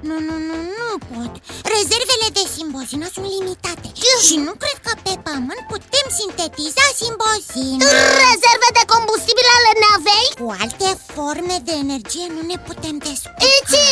Nu, 0.00 0.16
nu, 0.28 0.36
nu, 0.48 0.56
nu 0.78 0.88
pot 1.10 1.32
Rezervele 1.74 2.28
de 2.38 2.44
simbozină 2.54 3.06
sunt 3.14 3.26
limitate 3.36 3.88
Și 4.26 4.36
nu 4.46 4.52
cred 4.62 4.78
că 4.86 4.92
pe 5.04 5.14
pământ 5.26 5.62
putem 5.72 6.06
sintetiza 6.18 6.86
simbozină 7.00 7.84
Rezerve 8.24 8.68
de 8.78 8.84
combustibil 8.92 9.48
ale 9.56 9.72
navei? 9.84 10.28
Cu 10.40 10.48
alte 10.62 10.90
forme 11.14 11.56
de 11.68 11.74
energie 11.84 12.26
nu 12.34 12.42
ne 12.50 12.56
putem 12.68 12.96
descurca 13.06 13.44
Iți! 13.56 13.86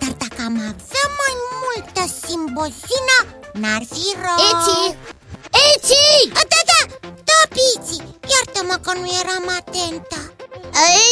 Dar 0.00 0.12
dacă 0.22 0.40
am 0.48 0.56
avea 0.70 1.06
mai 1.22 1.34
multă 1.62 2.02
simbozină, 2.24 3.16
n-ar 3.60 3.82
fi 3.92 4.06
rău 4.24 4.40
Iți! 4.50 4.78
Iți! 5.68 6.02
A, 6.40 6.42
Da, 6.52 6.60
da, 6.70 6.80
da, 7.28 7.40
Piți 7.54 7.96
Iartă-mă 8.32 8.76
că 8.84 8.92
nu 9.00 9.06
eram 9.22 9.46
atentă 9.60 10.18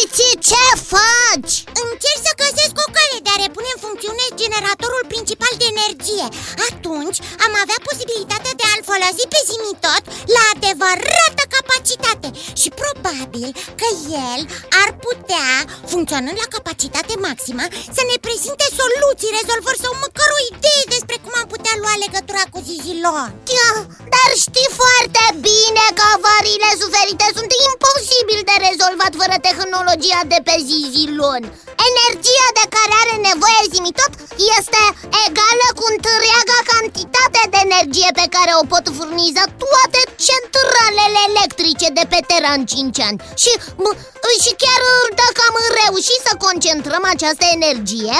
Iți, 0.03 0.39
ce 0.49 0.65
faci? 0.93 1.55
Încerc 1.83 2.19
să 2.27 2.33
găsesc 2.43 2.75
o 2.85 2.87
cale 2.87 2.92
de 3.33 3.39
a 3.41 3.47
repune 3.47 3.71
în 3.75 3.83
funcțiune 3.87 4.25
generatorul 4.43 5.05
principal 5.13 5.53
de 5.61 5.67
energie. 5.75 6.27
Atunci 6.69 7.19
am 7.47 7.53
avea 7.63 7.79
posibilitatea 7.89 8.55
de 8.61 8.65
a-l 8.71 8.83
folosi 8.91 9.25
pe 9.33 9.41
zimitot 9.51 10.05
la 10.37 10.43
adevărată 10.55 11.43
capacitate 11.57 12.29
Și 12.63 12.71
probabil 12.83 13.49
că 13.81 13.89
el 14.31 14.41
ar 14.83 14.91
putea, 15.07 15.51
funcționând 15.93 16.39
la 16.43 16.49
capacitate 16.57 17.15
maximă 17.27 17.65
Să 17.97 18.03
ne 18.11 18.17
prezinte 18.27 18.67
soluții, 18.81 19.37
rezolvări 19.39 19.83
sau 19.85 19.93
măcar 20.05 20.29
o 20.39 20.41
idee 20.53 20.83
despre 20.95 21.17
cum 21.25 21.35
am 21.41 21.49
putea 21.55 21.75
lua 21.83 21.95
legătura 22.05 22.45
cu 22.53 22.59
Zizilon 22.67 23.31
Tia, 23.47 23.71
Dar 24.15 24.31
știi 24.45 24.71
foarte 24.81 25.25
bine 25.49 25.85
că 25.99 26.05
avariile 26.17 26.71
suferite 26.83 27.27
sunt 27.37 27.51
imposibil 27.69 28.41
de 28.51 28.57
rezolvat 28.67 29.13
fără 29.21 29.37
tehnologia 29.49 30.21
de 30.33 30.39
pe 30.47 30.55
Zizilon 30.69 31.43
Energia 31.89 32.49
de 32.59 32.65
care 32.77 32.93
are 33.03 33.15
nevoie 33.31 33.63
Zimitot 33.75 34.13
este 34.59 34.83
egală 35.27 35.69
cu 35.79 35.85
întreaga 35.95 36.59
cantitate 36.73 37.41
de 37.53 37.59
energie 37.69 38.11
pe 38.21 38.27
care 38.35 38.53
o 38.61 38.63
pot 38.73 38.85
furniza 38.97 39.45
toate 39.63 40.01
centralele 40.27 41.21
electrice 41.31 41.89
de 41.99 42.05
pe 42.13 42.21
Terra 42.31 42.52
în 42.59 42.63
5 42.73 43.01
ani. 43.09 43.19
Și, 43.43 43.51
m- 43.85 43.97
și 44.45 44.53
chiar 44.63 44.83
dacă 45.23 45.41
am 45.49 45.57
reușit 45.81 46.21
să 46.29 46.33
concentrăm 46.47 47.03
această 47.15 47.45
energie. 47.59 48.15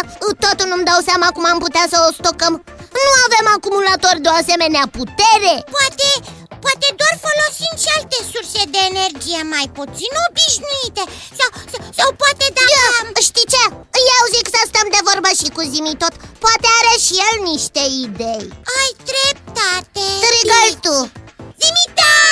Tot 0.45 0.59
nu-mi 0.71 0.89
dau 0.91 1.01
seama 1.09 1.29
cum 1.37 1.45
am 1.53 1.59
putea 1.65 1.85
să 1.93 1.97
o 2.07 2.11
stocăm. 2.19 2.55
Nu 3.07 3.13
avem 3.27 3.47
acumulator 3.57 4.15
de 4.25 4.29
o 4.33 4.39
asemenea 4.43 4.85
putere. 4.99 5.55
Poate, 5.77 6.09
poate 6.65 6.89
doar 7.01 7.15
folosind 7.27 7.77
și 7.83 7.91
alte 7.97 8.19
surse 8.33 8.63
de 8.75 8.81
energie 8.93 9.41
mai 9.55 9.67
puțin 9.79 10.13
obișnuite. 10.27 11.03
Sau, 11.39 11.49
sau, 11.73 11.81
sau 11.99 12.09
poate 12.23 12.45
dacă... 12.57 12.71
Ia, 12.77 12.87
Știi 13.29 13.49
ce? 13.55 13.63
Eu 14.15 14.23
zic 14.35 14.47
să 14.55 14.61
stăm 14.63 14.87
de 14.95 15.01
vorbă 15.09 15.31
și 15.41 15.49
cu 15.57 15.63
Zimitot 15.75 16.15
Poate 16.45 16.69
are 16.79 16.95
și 17.07 17.15
el 17.29 17.37
niște 17.51 17.83
idei. 18.05 18.47
Ai 18.79 18.91
dreptate. 19.11 20.05
Strigă-l 20.23 20.73
tu. 20.87 20.97
Zimitan! 21.63 22.01
Da, 22.03 22.32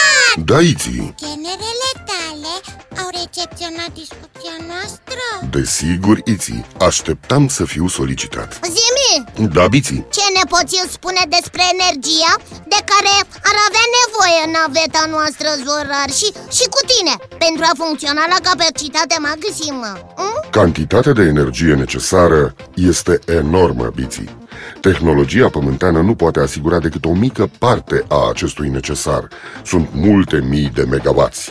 Iții, 0.73 1.15
Generele 1.25 1.91
tale 2.11 2.55
au 3.01 3.09
recepționat 3.21 3.91
discuția 4.03 4.55
noastră? 4.71 5.23
desigur, 5.51 6.17
Iții, 6.25 6.65
așteptam 6.89 7.49
să 7.49 7.65
fiu 7.65 7.87
solicitat. 7.89 8.59
Zimi, 8.77 9.49
Da, 9.55 9.67
Biții, 9.69 10.07
ce 10.17 10.21
ne 10.39 10.45
poți 10.55 10.77
spune 10.97 11.23
despre 11.37 11.63
energia 11.77 12.33
de 12.73 12.81
care 12.93 13.13
ar 13.51 13.57
avea 13.69 13.87
nevoie 13.99 14.41
naveta 14.59 15.03
noastră 15.15 15.49
Zorar 15.65 16.11
și, 16.19 16.29
și 16.57 16.65
cu 16.75 16.81
tine 16.93 17.15
Pentru 17.45 17.63
a 17.71 17.73
funcționa 17.83 18.25
la 18.35 18.39
capacitate 18.49 19.17
maximă? 19.29 19.91
Hm? 20.17 20.51
cantitatea 20.51 21.13
de 21.13 21.23
energie 21.23 21.75
necesară 21.75 22.55
este 22.75 23.21
enormă, 23.27 23.87
Biții 23.95 24.39
Tehnologia 24.81 25.49
pământeană 25.49 26.01
nu 26.01 26.15
poate 26.15 26.41
asigura 26.41 26.79
decât 26.79 27.05
o 27.05 27.13
mică 27.13 27.51
parte 27.59 28.05
a 28.09 28.29
acestui 28.29 28.69
necesar. 28.69 29.29
Sunt 29.65 29.89
multe 29.93 30.45
mii 30.49 30.71
de 30.75 30.83
megawatts 30.83 31.51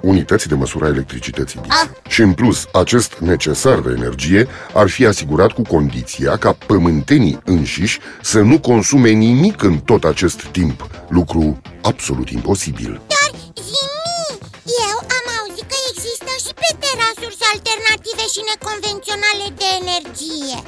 Unități 0.00 0.48
de 0.48 0.54
măsură 0.54 0.84
a 0.84 0.88
electricității 0.88 1.60
Biții. 1.62 1.90
Și 2.08 2.20
în 2.20 2.32
plus, 2.32 2.66
acest 2.72 3.14
necesar 3.18 3.80
de 3.80 3.90
energie 3.96 4.48
ar 4.74 4.88
fi 4.88 5.06
asigurat 5.06 5.52
cu 5.52 5.62
condiția 5.62 6.36
ca 6.36 6.56
pământenii 6.66 7.40
înșiși 7.44 7.98
să 8.22 8.40
nu 8.40 8.58
consume 8.60 9.10
nimic 9.10 9.62
în 9.62 9.78
tot 9.78 10.04
acest 10.04 10.42
timp. 10.42 10.88
Lucru 11.08 11.60
absolut 11.82 12.28
imposibil. 12.30 13.00
Dar, 13.14 13.40
Zimi, 13.66 14.38
eu 14.86 14.96
am 15.18 15.26
auzit 15.38 15.66
că 15.72 15.78
există 15.92 16.32
și 16.44 16.52
pe 16.60 16.70
Terra 16.82 17.08
surse 17.20 17.44
alternative 17.54 18.24
și 18.34 18.40
neconvenționale 18.50 19.46
de 19.60 19.68
energie 19.82 20.58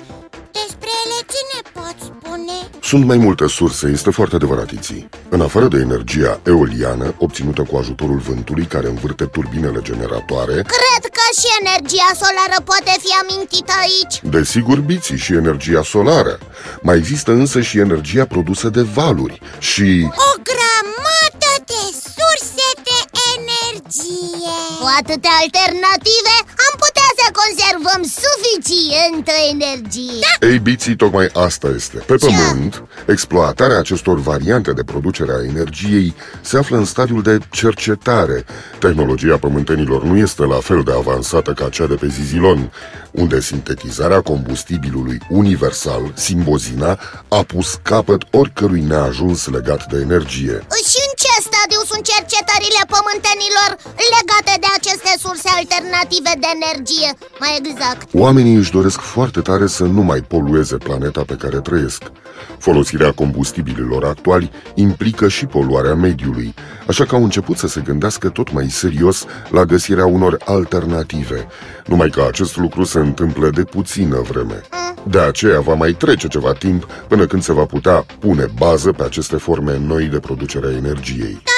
Despre 0.61 0.91
ele 1.03 1.19
ce 1.33 1.41
ne 1.53 1.61
poți 1.77 2.05
spune? 2.11 2.57
Sunt 2.83 3.05
mai 3.05 3.17
multe 3.17 3.47
surse, 3.49 3.87
este 3.89 4.11
foarte 4.11 4.35
adevărat, 4.35 4.71
Iții. 4.71 5.09
În 5.29 5.41
afară 5.41 5.67
de 5.69 5.79
energia 5.79 6.41
eoliană, 6.47 7.15
obținută 7.19 7.63
cu 7.63 7.77
ajutorul 7.77 8.19
vântului 8.19 8.67
care 8.67 8.87
învârte 8.89 9.25
turbinele 9.25 9.81
generatoare, 9.83 10.53
Cred 10.53 11.03
că 11.17 11.25
și 11.39 11.49
energia 11.63 12.11
solară 12.23 12.59
poate 12.71 12.93
fi 13.05 13.11
amintită 13.23 13.73
aici 13.85 14.17
desigur 14.37 14.79
biții 14.91 15.19
și 15.25 15.33
energia 15.33 15.83
solară. 15.83 16.39
Mai 16.81 16.97
există 16.97 17.31
însă 17.31 17.61
și 17.61 17.79
energia 17.79 18.25
produsă 18.35 18.69
de 18.69 18.83
valuri 18.83 19.41
și... 19.59 19.89
O 20.29 20.31
grămadă 20.51 21.53
de 21.71 21.83
surse 22.15 22.69
de 22.89 22.99
energie 23.35 24.59
Cu 24.81 24.89
atâtea 25.01 25.35
alternative 25.45 26.35
am 26.41 26.47
putea 26.47 26.65
să 26.65 26.66
conservăm 27.47 28.03
suficientă 28.03 29.33
energie 29.51 30.27
Ei, 30.41 30.59
biții, 30.59 30.97
tocmai 30.97 31.29
asta 31.33 31.69
este. 31.75 31.97
Pe 31.97 32.15
pământ, 32.15 32.83
exploatarea 33.07 33.79
acestor 33.79 34.19
variante 34.19 34.73
de 34.73 34.83
producere 34.83 35.33
a 35.33 35.45
energiei 35.45 36.15
se 36.41 36.59
află 36.59 36.77
în 36.77 36.85
stadiul 36.85 37.23
de 37.23 37.39
cercetare. 37.51 38.45
Tehnologia 38.79 39.37
pământenilor 39.37 40.05
nu 40.05 40.17
este 40.17 40.43
la 40.43 40.61
fel 40.61 40.83
de 40.83 40.93
avansată 40.93 41.53
ca 41.53 41.69
cea 41.69 41.87
de 41.87 41.95
pe 41.95 42.07
Zizilon, 42.07 42.73
unde 43.11 43.41
sintetizarea 43.41 44.21
combustibilului 44.21 45.19
universal, 45.29 46.13
simbozina, 46.15 46.99
a 47.29 47.43
pus 47.43 47.79
capăt 47.83 48.23
oricărui 48.31 48.81
neajuns 48.81 49.49
legat 49.49 49.93
de 49.93 49.99
energie. 50.01 50.67
Și 50.89 50.99
în 51.06 51.06
ce 51.06 51.06
stadiu 51.06 51.06
sunt 51.97 52.09
cercetările 52.17 52.83
pământenilor 52.95 53.71
legate 54.17 54.55
de 54.65 54.71
aceste 54.79 55.13
surse 55.25 55.49
alternative 55.61 56.33
de 56.43 56.49
energie? 56.59 57.11
Mai 57.43 57.53
exact 57.61 58.09
Oamenii 58.13 58.55
își 58.55 58.71
doresc 58.79 59.01
foarte 59.01 59.41
tare 59.41 59.67
să 59.67 59.85
nu 59.85 60.03
mai 60.03 60.21
polueze 60.21 60.77
planeta 60.77 61.23
pe 61.27 61.37
care 61.43 61.59
trăiesc. 61.61 62.03
Folosirea 62.59 63.13
combustibililor 63.13 64.05
actuali 64.05 64.51
implică 64.75 65.29
și 65.29 65.47
poluarea 65.47 65.95
mediului, 65.95 66.55
așa 66.87 67.05
că 67.05 67.15
au 67.15 67.23
început 67.23 67.57
să 67.57 67.67
se 67.67 67.81
gândească 67.81 68.29
tot 68.29 68.53
mai 68.53 68.69
serios 68.71 69.25
la 69.49 69.65
găsirea 69.65 70.07
unor 70.07 70.37
alternative, 70.45 71.47
numai 71.87 72.11
că 72.11 72.25
acest 72.29 72.57
lucru 72.57 72.85
se 72.85 72.99
întâmplă 72.99 73.51
de 73.51 73.65
puțină 73.65 74.21
vreme. 74.31 74.61
De 75.09 75.19
aceea 75.19 75.61
va 75.61 75.75
mai 75.75 75.93
trece 75.93 76.29
ceva 76.29 76.53
timp 76.53 76.85
până 77.09 77.27
când 77.27 77.43
se 77.43 77.53
va 77.53 77.65
putea 77.65 78.07
pune 78.19 78.47
bază 78.59 78.93
pe 78.93 79.03
aceste 79.03 79.37
forme 79.37 79.79
noi 79.79 80.05
de 80.05 80.19
producere 80.19 80.67
a 80.67 80.77
energiei. 80.77 81.41
Dar 81.45 81.56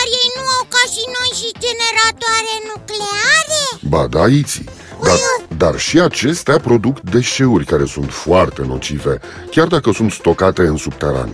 nucleare? 2.74 3.60
Ba 3.88 4.06
da, 4.06 4.26
Iții, 4.26 4.68
dar, 5.02 5.18
dar 5.56 5.78
și 5.78 6.00
acestea 6.00 6.58
produc 6.58 7.00
deșeuri 7.00 7.64
care 7.64 7.84
sunt 7.84 8.10
foarte 8.10 8.62
nocive, 8.66 9.20
chiar 9.50 9.66
dacă 9.66 9.92
sunt 9.92 10.12
stocate 10.12 10.62
în 10.62 10.76
subteran. 10.76 11.30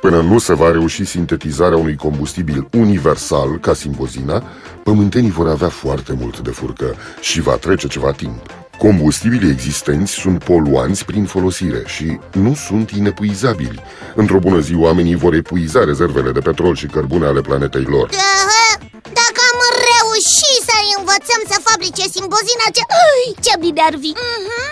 Până 0.00 0.20
nu 0.20 0.38
se 0.38 0.54
va 0.54 0.70
reuși 0.70 1.04
sintetizarea 1.04 1.78
unui 1.78 1.96
combustibil 1.96 2.68
universal, 2.72 3.58
ca 3.58 3.74
simbozina, 3.74 4.42
pământenii 4.82 5.30
vor 5.30 5.48
avea 5.48 5.68
foarte 5.68 6.12
mult 6.18 6.38
de 6.38 6.50
furcă 6.50 6.94
și 7.20 7.40
va 7.40 7.54
trece 7.54 7.86
ceva 7.88 8.12
timp. 8.12 8.42
Combustibilii 8.78 9.50
existenți 9.50 10.12
sunt 10.12 10.44
poluanți 10.44 11.04
prin 11.04 11.24
folosire 11.24 11.82
și 11.86 12.18
nu 12.32 12.54
sunt 12.54 12.90
inepuizabili. 12.90 13.82
Într-o 14.14 14.38
bună 14.38 14.58
zi, 14.58 14.74
oamenii 14.74 15.14
vor 15.14 15.34
epuiza 15.34 15.84
rezervele 15.84 16.30
de 16.30 16.40
petrol 16.40 16.74
și 16.74 16.86
cărbune 16.86 17.26
ale 17.26 17.40
planetei 17.40 17.82
lor. 17.82 18.08
Aha, 18.12 18.35
să 21.96 22.02
fabrice 22.02 22.18
simbozina, 22.18 22.66
ce, 22.76 22.82
Ui, 23.04 23.26
ce 23.44 23.52
bine 23.62 23.82
ar 23.88 23.96
fi. 24.02 24.10
Mhm. 24.16 24.68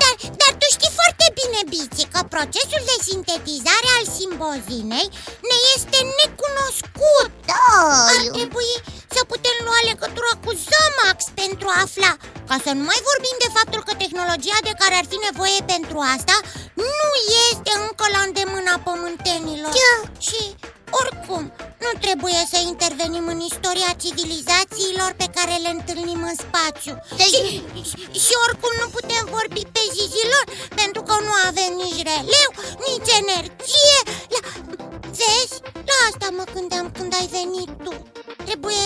Dar, 0.00 0.14
dar 0.40 0.52
tu 0.60 0.66
știi 0.76 0.96
foarte 1.00 1.26
bine, 1.38 1.60
Bici, 1.72 2.04
că 2.12 2.20
procesul 2.34 2.82
de 2.90 2.96
sintetizare 3.08 3.88
al 3.96 4.04
simbozinei 4.16 5.08
ne 5.48 5.56
este 5.74 5.98
necunoscut. 6.20 7.30
Da, 7.50 7.68
Ar 8.12 8.26
trebui 8.36 8.72
să 9.14 9.20
putem 9.32 9.56
lua 9.66 9.80
legătura 9.90 10.32
cu 10.44 10.50
Zamax 10.68 11.18
pentru 11.42 11.66
a 11.74 11.78
afla. 11.86 12.12
Ca 12.48 12.56
să 12.64 12.70
nu 12.78 12.84
mai 12.90 13.00
vorbim 13.10 13.36
de 13.44 13.48
faptul 13.56 13.80
că 13.86 13.92
tehnologia 14.02 14.58
de 14.68 14.74
care 14.80 14.94
ar 15.00 15.06
fi 15.12 15.18
nevoie 15.28 15.60
pentru 15.74 15.98
asta 16.14 16.36
Nu 16.86 17.08
este 17.50 17.70
încă 17.84 18.04
la 18.14 18.20
îndemâna 18.28 18.74
pământenilor. 18.88 19.72
Da. 19.80 19.94
Și 20.26 20.40
Oricum, 20.90 21.52
nu 21.84 21.90
trebuie 22.00 22.40
să 22.52 22.58
intervenim 22.72 23.26
în 23.34 23.40
istoria 23.50 23.90
civilizațiilor 24.04 25.10
pe 25.16 25.28
care 25.36 25.54
le 25.64 25.70
întâlnim 25.76 26.20
în 26.30 26.36
spațiu 26.44 26.94
Deci- 27.20 27.26
și, 27.32 27.42
și, 27.90 27.96
și 28.24 28.32
oricum 28.46 28.72
nu 28.82 28.88
putem 28.96 29.24
vorbi 29.36 29.62
pe 29.76 29.82
zizilor 29.96 30.44
Pentru 30.80 31.02
că 31.08 31.14
nu 31.26 31.34
avem 31.48 31.72
nici 31.82 32.02
releu, 32.10 32.48
nici 32.88 33.10
energie 33.22 33.98
la... 34.34 34.40
Vezi? 35.18 35.56
La 35.88 35.96
asta 36.08 36.26
mă 36.38 36.44
gândeam 36.54 36.86
când 36.96 37.10
ai 37.20 37.28
venit 37.38 37.70
tu 37.84 37.92
Trebuie... 38.44 38.84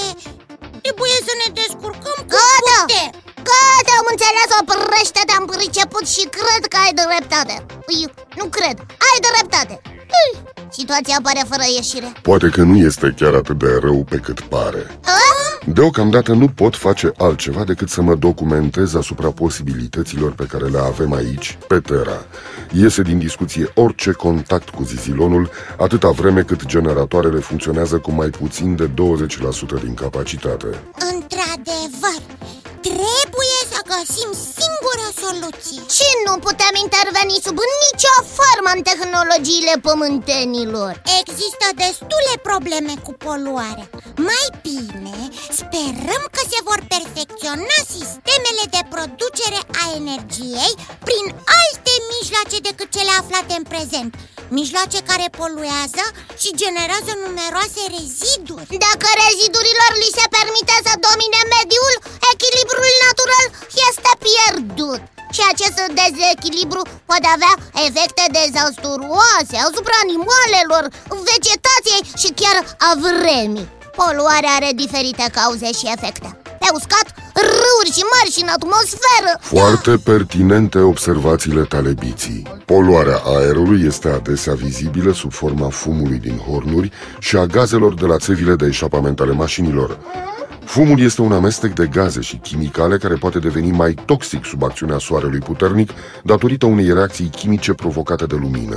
Trebuie 0.85 1.17
să 1.29 1.33
ne 1.43 1.49
descurcăm 1.61 2.19
cu 2.19 2.35
Gata! 2.35 2.79
putem 2.87 3.30
Gata, 3.49 3.93
am 4.01 4.07
înțeles, 4.15 4.51
oprește-te, 4.61 5.33
am 5.39 5.47
priceput 5.55 6.05
și 6.15 6.25
cred 6.37 6.63
că 6.73 6.77
ai 6.85 6.93
dreptate 7.03 7.55
Ui, 7.91 8.03
Nu 8.39 8.45
cred, 8.57 8.77
ai 9.09 9.19
dreptate 9.29 9.75
Ui, 10.19 10.31
Situația 10.79 11.19
pare 11.23 11.43
fără 11.51 11.65
ieșire 11.77 12.09
Poate 12.29 12.49
că 12.55 12.63
nu 12.71 12.77
este 12.89 13.15
chiar 13.19 13.35
atât 13.35 13.59
de 13.59 13.71
rău 13.87 14.01
pe 14.11 14.17
cât 14.17 14.41
pare 14.41 14.83
A? 15.05 15.19
Deocamdată 15.67 16.33
nu 16.33 16.49
pot 16.49 16.77
face 16.77 17.13
altceva 17.17 17.65
decât 17.65 17.89
să 17.89 18.03
mă 18.03 18.15
documentez 18.15 18.95
asupra 18.95 19.31
posibilităților 19.31 20.33
pe 20.33 20.45
care 20.45 20.67
le 20.67 20.79
avem 20.79 21.13
aici, 21.13 21.59
pe 21.69 21.81
Terra. 21.81 22.25
Iese 22.73 23.03
din 23.03 23.19
discuție 23.19 23.73
orice 23.75 24.13
contact 24.13 24.69
cu 24.69 24.83
zizilonul, 24.83 25.51
atâta 25.79 26.11
vreme 26.11 26.43
cât 26.43 26.67
generatoarele 26.67 27.39
funcționează 27.39 27.99
cu 27.99 28.11
mai 28.11 28.29
puțin 28.29 28.77
de 28.77 28.89
20% 28.89 28.91
din 29.83 29.95
capacitate. 29.95 30.67
Într-adevăr, 30.67 31.20
singură 35.31 35.49
soluție 35.51 35.83
Și 35.97 36.09
nu 36.27 36.35
putem 36.47 36.75
interveni 36.85 37.45
sub 37.47 37.59
nicio 37.85 38.15
formă 38.37 38.71
în 38.77 38.83
tehnologiile 38.91 39.75
pământenilor? 39.89 40.93
Există 41.21 41.67
destule 41.83 42.35
probleme 42.49 42.95
cu 43.07 43.13
poluarea. 43.27 43.87
Mai 44.31 44.47
bine, 44.67 45.19
sperăm 45.61 46.23
că 46.35 46.43
se 46.53 46.61
vor 46.69 46.81
perfecționa 46.95 47.79
sistemele 47.97 48.65
de 48.75 48.83
producere 48.95 49.61
a 49.83 49.85
energiei 50.01 50.75
Prin 51.07 51.25
alte 51.61 51.93
mijloace 52.15 52.59
decât 52.69 52.89
cele 52.97 53.13
aflate 53.21 53.53
în 53.61 53.65
prezent. 53.73 54.11
Mijloace 54.61 54.99
care 55.11 55.27
poluează 55.41 56.05
și 56.43 56.59
generează 56.63 57.13
numeroase 57.25 57.83
reziduri. 57.97 58.71
Dacă 58.87 59.07
rezidurilor 59.25 59.91
li 60.03 60.17
se 60.19 60.27
permite 60.37 60.77
să 60.87 60.93
domine 61.09 61.41
mediul, 61.57 61.90
dezechilibru 66.01 66.83
poate 67.09 67.29
avea 67.37 67.55
efecte 67.87 68.25
dezastruoase 68.39 69.57
asupra 69.69 69.97
animalelor, 70.07 70.85
vegetației 71.31 72.03
și 72.21 72.29
chiar 72.41 72.57
a 72.89 72.91
vremii 73.07 73.69
Poluarea 74.01 74.53
are 74.59 74.71
diferite 74.83 75.25
cauze 75.39 75.69
și 75.79 75.87
efecte 75.97 76.29
Pe 76.63 76.69
uscat, 76.79 77.07
râuri 77.35 77.95
și 77.97 78.03
mări 78.13 78.35
și 78.35 78.43
în 78.43 78.49
atmosferă 78.57 79.33
Foarte 79.41 79.93
pertinente 80.11 80.79
observațiile 80.79 81.63
tale, 81.63 81.93
Biții. 81.99 82.43
Poluarea 82.65 83.21
aerului 83.25 83.81
este 83.87 84.09
adesea 84.09 84.55
vizibilă 84.55 85.13
sub 85.13 85.33
forma 85.33 85.69
fumului 85.69 86.19
din 86.19 86.37
hornuri 86.37 86.91
și 87.19 87.37
a 87.37 87.45
gazelor 87.47 87.95
de 87.95 88.07
la 88.07 88.17
țevile 88.17 88.55
de 88.55 88.67
eșapament 88.67 89.21
ale 89.21 89.33
mașinilor. 89.33 89.99
Fumul 90.65 91.01
este 91.01 91.21
un 91.23 91.33
amestec 91.33 91.73
de 91.75 91.87
gaze 91.87 92.21
și 92.21 92.37
chimicale 92.37 92.97
care 92.99 93.15
poate 93.15 93.39
deveni 93.39 93.71
mai 93.71 93.95
toxic 93.95 94.45
sub 94.45 94.63
acțiunea 94.63 94.99
soarelui 94.99 95.39
puternic 95.39 95.91
datorită 96.25 96.67
unei 96.67 96.93
reacții 96.93 97.29
chimice 97.41 97.73
provocate 97.73 98.27
de 98.27 98.35
lumină. 98.35 98.77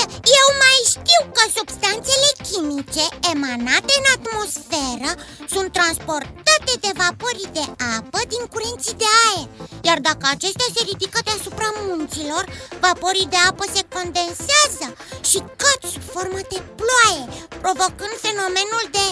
E- 0.00 0.12
Eu 0.40 0.46
mai 0.64 0.78
știu 0.94 1.20
că 1.36 1.42
substanțele 1.58 2.28
chimice 2.48 3.04
emanate 3.34 3.92
în 4.00 4.06
atmosferă 4.16 5.10
sunt 5.54 5.68
transportate 5.78 6.72
de 6.84 6.90
vapori 7.02 7.44
de 7.56 7.64
apă 7.96 8.20
din 8.32 8.44
curenții 8.52 9.00
de 9.02 9.08
aer 9.26 9.46
Iar 9.88 9.98
dacă 10.08 10.24
acestea 10.34 10.68
se 10.74 10.82
ridică 10.90 11.18
deasupra 11.28 11.68
munților, 11.88 12.44
vaporii 12.84 13.32
de 13.34 13.40
apă 13.50 13.64
se 13.74 13.82
condensează 13.96 14.86
și 15.30 15.38
cad 15.60 15.80
sub 15.92 16.04
formă 16.14 16.40
de 16.52 16.58
ploaie 16.78 17.24
Provocând 17.64 18.14
fenomenul 18.26 18.84
de 18.96 19.06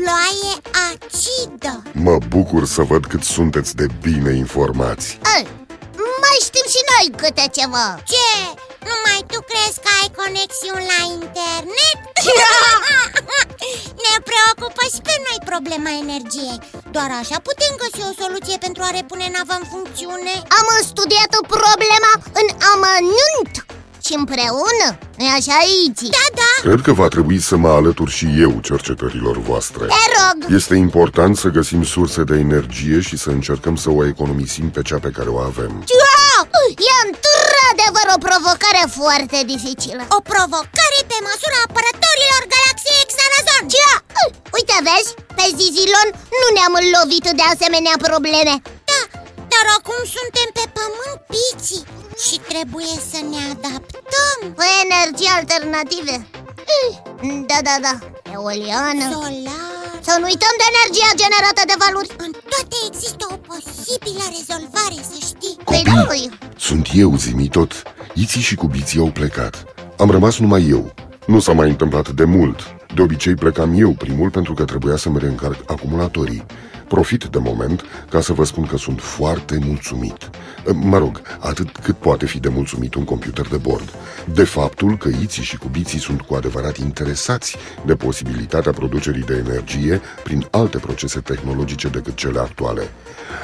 ploaie 0.00 0.54
acidă 0.88 1.74
Mă 2.06 2.16
bucur 2.34 2.62
să 2.74 2.82
văd 2.82 3.02
cât 3.12 3.22
sunteți 3.36 3.72
de 3.80 3.86
bine 4.06 4.32
informați. 4.46 5.06
Ei, 5.36 5.44
Mai 6.22 6.38
știm 6.46 6.66
și 6.74 6.82
noi 6.92 7.06
câte 7.20 7.44
ceva 7.58 7.86
Ce? 8.12 8.30
Numai 8.90 9.20
tu 9.30 9.38
crezi 9.50 9.78
că 9.84 9.90
ai 10.00 10.10
conexiuni 10.20 10.88
la 10.92 11.00
internet? 11.18 11.98
ne 14.04 14.14
preocupă 14.28 14.82
și 14.92 15.00
pe 15.06 15.14
noi 15.26 15.38
problema 15.50 15.90
energiei 16.04 16.58
Doar 16.94 17.10
așa 17.20 17.36
putem 17.48 17.72
găsi 17.82 18.00
o 18.08 18.12
soluție 18.22 18.56
pentru 18.66 18.82
a 18.86 18.90
repune 18.98 19.26
nava 19.36 19.56
în 19.60 19.66
funcțiune 19.72 20.34
Am 20.58 20.68
studiat 20.90 21.32
problema 21.56 22.12
în 22.40 22.48
amănunt 22.72 23.52
și 24.10 24.16
împreună, 24.22 24.86
nu 25.20 25.26
așa, 25.38 25.58
Iti? 25.86 26.08
Da, 26.18 26.26
da, 26.40 26.52
Cred 26.66 26.80
că 26.86 26.92
va 27.02 27.08
trebui 27.14 27.38
să 27.50 27.54
mă 27.64 27.70
alătur 27.80 28.08
și 28.18 28.26
eu 28.44 28.52
cercetărilor 28.70 29.36
voastre. 29.48 29.84
Te 29.94 30.04
rog, 30.16 30.36
Este 30.58 30.74
important 30.88 31.32
să 31.42 31.48
găsim 31.58 31.82
surse 31.94 32.20
de 32.30 32.36
energie 32.48 32.98
și 33.08 33.16
să 33.24 33.28
încercăm 33.38 33.74
să 33.84 33.88
o 33.98 34.00
economisim 34.14 34.66
pe 34.76 34.82
cea 34.88 35.00
pe 35.06 35.10
care 35.16 35.28
o 35.36 35.38
avem. 35.50 35.72
e 36.90 36.92
într-adevăr 37.08 38.06
o 38.16 38.18
provocare 38.28 38.82
foarte 38.98 39.38
dificilă. 39.52 40.02
O 40.18 40.20
provocare 40.32 40.98
pe 41.10 41.18
măsura 41.26 41.58
apărătorilor 41.66 42.42
galaxiei 42.54 43.08
Xanazon 43.10 43.64
Cia! 43.72 43.94
Uite, 44.56 44.76
vezi, 44.86 45.10
pe 45.38 45.46
Zizilon 45.58 46.08
nu 46.40 46.46
ne-am 46.56 46.74
lovit 46.96 47.26
de 47.40 47.44
asemenea 47.52 47.96
probleme. 48.08 48.54
Da, 48.90 49.00
dar 49.52 49.64
acum 49.78 50.00
suntem 50.16 50.48
pe 50.56 50.64
pământ 50.76 51.18
piții 51.32 51.84
și 52.24 52.36
trebuie 52.52 52.94
să 53.10 53.18
ne 53.32 53.40
adaptăm. 53.54 54.36
Cu 54.56 54.62
energii 54.84 55.30
alternative 55.38 56.14
Da, 57.50 57.58
da, 57.68 57.76
da, 57.86 57.94
eoliană. 58.34 59.04
Solar. 59.12 59.68
Să 60.06 60.14
nu 60.20 60.26
uităm 60.32 60.54
de 60.60 60.66
energia 60.72 61.10
generată 61.22 61.62
de 61.70 61.76
valuri. 61.84 62.10
În 62.24 62.30
toate 62.52 62.76
există 62.90 63.24
o 63.34 63.36
posibilă 63.50 64.24
rezolvare, 64.36 64.98
să 65.10 65.18
știi. 65.30 65.56
Păi 65.64 65.82
da, 65.88 66.02
păi, 66.10 66.30
Sunt 66.58 66.86
eu, 67.02 67.16
zimi 67.16 67.48
tot. 67.48 67.72
Iții 68.14 68.40
și 68.48 68.54
cubiții 68.54 69.00
au 69.00 69.10
plecat. 69.10 69.54
Am 69.98 70.10
rămas 70.10 70.38
numai 70.38 70.62
eu. 70.68 70.92
Nu 71.30 71.38
s-a 71.38 71.52
mai 71.52 71.68
întâmplat 71.68 72.08
de 72.08 72.24
mult. 72.24 72.76
De 72.94 73.02
obicei 73.02 73.34
plecam 73.34 73.72
eu 73.76 73.90
primul 73.90 74.30
pentru 74.30 74.54
că 74.54 74.64
trebuia 74.64 74.96
să-mi 74.96 75.18
reîncarc 75.18 75.56
acumulatorii. 75.66 76.44
Profit 76.88 77.24
de 77.24 77.38
moment 77.38 77.84
ca 78.08 78.20
să 78.20 78.32
vă 78.32 78.44
spun 78.44 78.66
că 78.66 78.76
sunt 78.76 79.00
foarte 79.00 79.58
mulțumit. 79.66 80.30
Mă 80.72 80.98
rog, 80.98 81.20
atât 81.38 81.76
cât 81.76 81.96
poate 81.96 82.26
fi 82.26 82.40
de 82.40 82.48
mulțumit 82.48 82.94
un 82.94 83.04
computer 83.04 83.46
de 83.48 83.56
bord. 83.56 83.94
De 84.32 84.44
faptul 84.44 84.96
că 84.96 85.08
iții 85.22 85.42
și 85.42 85.58
cubiții 85.58 85.98
sunt 85.98 86.20
cu 86.20 86.34
adevărat 86.34 86.76
interesați 86.76 87.56
de 87.86 87.94
posibilitatea 87.94 88.72
producerii 88.72 89.22
de 89.22 89.44
energie 89.46 90.00
prin 90.22 90.46
alte 90.50 90.78
procese 90.78 91.20
tehnologice 91.20 91.88
decât 91.88 92.14
cele 92.14 92.38
actuale. 92.38 92.82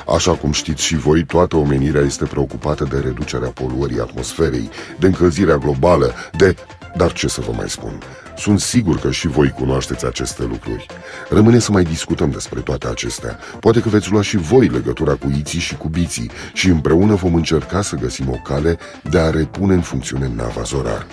Așa 0.07 0.33
cum 0.33 0.53
știți 0.53 0.83
și 0.83 0.97
voi, 0.97 1.25
toată 1.25 1.57
omenirea 1.57 2.03
este 2.03 2.25
preocupată 2.25 2.85
de 2.91 2.99
reducerea 2.99 3.49
poluării 3.49 4.01
atmosferei, 4.01 4.71
de 4.99 5.07
încălzirea 5.07 5.57
globală, 5.57 6.15
de... 6.37 6.57
Dar 6.97 7.13
ce 7.13 7.29
să 7.29 7.41
vă 7.41 7.53
mai 7.53 7.71
spun? 7.71 8.03
Sunt 8.37 8.61
sigur 8.61 8.99
că 8.99 9.11
și 9.11 9.27
voi 9.29 9.51
cunoașteți 9.51 10.07
aceste 10.07 10.43
lucruri. 10.43 10.87
Rămâne 11.29 11.59
să 11.59 11.73
mai 11.73 11.85
discutăm 11.85 12.31
despre 12.31 12.61
toate 12.61 12.87
acestea. 12.87 13.39
Poate 13.61 13.81
că 13.81 13.89
veți 13.89 14.11
lua 14.11 14.23
și 14.23 14.37
voi 14.37 14.67
legătura 14.69 15.13
cu 15.15 15.33
iții 15.39 15.61
și 15.61 15.77
cu 15.77 15.89
biții 15.89 16.31
și 16.53 16.69
împreună 16.69 17.15
vom 17.15 17.35
încerca 17.35 17.83
să 17.83 17.97
găsim 17.97 18.29
o 18.29 18.37
cale 18.45 18.79
de 19.11 19.19
a 19.19 19.31
repune 19.31 19.75
în 19.75 19.81
funcțiune 19.81 20.31
nava 20.35 20.63
Zorar. 20.63 21.07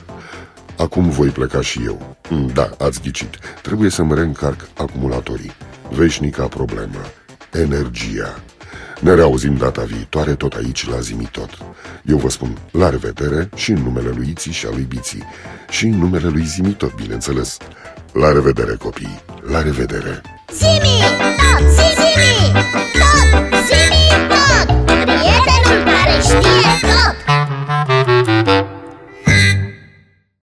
Acum 0.77 1.10
voi 1.10 1.27
pleca 1.27 1.62
și 1.62 1.82
eu. 1.86 2.18
Mm, 2.30 2.48
Da, 2.53 2.70
ați 2.77 3.01
ghicit. 3.01 3.38
Trebuie 3.62 3.89
să-mi 3.89 4.15
reîncarc 4.15 4.68
acumulatorii. 4.77 5.51
Veșnica 5.89 6.48
problemă. 6.48 7.00
Energia. 7.51 8.44
Ne 9.03 9.13
reauzim 9.13 9.57
data 9.57 9.83
viitoare 9.83 10.36
tot 10.36 10.53
aici 10.53 10.89
la 10.89 11.00
Zimitot. 11.00 11.50
Eu 12.05 12.17
vă 12.17 12.29
spun 12.29 12.57
la 12.72 12.89
revedere 12.89 13.50
și 13.55 13.72
în 13.72 13.81
numele 13.83 14.10
lui 14.15 14.29
Iții 14.29 14.51
și 14.51 14.65
al 14.65 14.72
lui 14.74 14.83
Biții. 14.83 15.24
Și 15.69 15.86
în 15.86 15.98
numele 15.98 16.27
lui 16.27 16.43
Zimitot, 16.43 16.95
bineînțeles. 16.95 17.57
La 18.13 18.31
revedere, 18.31 18.75
copii. 18.75 19.22
La 19.51 19.62
revedere. 19.62 20.22
Zimi, 20.53 21.00
tot, 21.38 21.69
zimi, 21.75 22.51
tot, 22.93 23.53
zimi, 23.67 24.05
tot 24.31 24.86
Prietenul 24.86 25.83
care 25.91 26.19
știe 26.22 26.72
tot 26.81 27.23